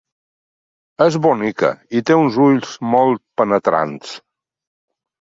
[1.07, 4.21] És bonica i té uns ulls molt penetrants.